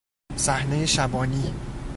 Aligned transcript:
صحنهی 0.37 0.87
شبانی 0.87 1.53